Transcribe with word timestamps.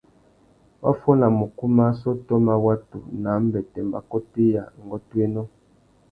Wa 0.83 0.91
fôna 0.99 1.27
mukú 1.39 1.65
má 1.75 1.85
assôtô 1.91 2.33
má 2.47 2.53
watu 2.65 2.97
nà 3.21 3.29
ambêtê, 3.39 3.79
mbakôtéya, 3.87 4.63
ngôtōénô. 4.85 5.41